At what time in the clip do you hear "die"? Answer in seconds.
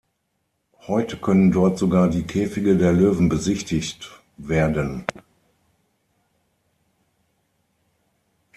2.09-2.23